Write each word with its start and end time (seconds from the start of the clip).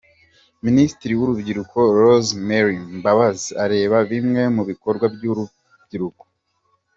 Minisitiri 0.65 1.13
w'urubyiruko 1.15 1.77
Rose 1.99 2.31
Mary 2.47 2.75
Mbabazi 2.97 3.47
areba 3.63 3.97
bimwe 4.11 4.41
mu 4.55 4.63
bikorwa 4.69 5.05
by'urubyiruko. 5.15 6.23